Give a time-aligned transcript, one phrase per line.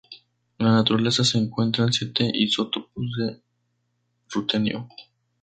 [0.57, 3.39] En la naturaleza se encuentran siete isótopos de
[4.31, 4.89] rutenio.